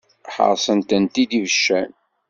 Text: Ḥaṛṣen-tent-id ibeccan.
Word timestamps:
Ḥaṛṣen-tent-id 0.35 1.31
ibeccan. 1.39 1.91